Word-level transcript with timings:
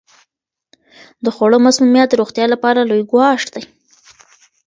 د 1.23 1.25
خوړو 1.35 1.57
مسمومیت 1.67 2.07
د 2.09 2.13
روغتیا 2.21 2.45
لپاره 2.53 2.87
لوی 2.89 3.03
ګواښ 3.11 3.41
دی. 3.53 3.63